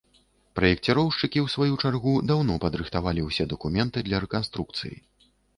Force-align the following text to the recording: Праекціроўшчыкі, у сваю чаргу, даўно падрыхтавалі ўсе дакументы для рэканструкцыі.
Праекціроўшчыкі, 0.59 1.43
у 1.45 1.49
сваю 1.57 1.75
чаргу, 1.83 2.13
даўно 2.31 2.57
падрыхтавалі 2.65 3.27
ўсе 3.29 3.49
дакументы 3.55 4.07
для 4.09 4.23
рэканструкцыі. 4.27 4.95